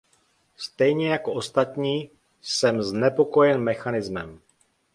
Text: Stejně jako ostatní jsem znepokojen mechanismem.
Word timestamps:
Stejně 0.55 1.09
jako 1.11 1.33
ostatní 1.33 2.09
jsem 2.41 2.83
znepokojen 2.83 3.61
mechanismem. 3.61 4.41